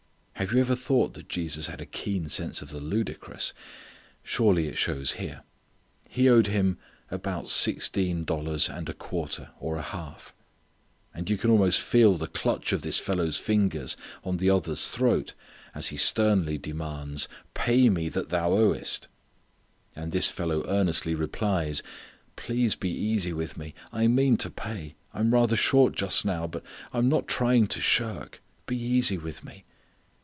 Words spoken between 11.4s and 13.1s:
almost feel the clutch of this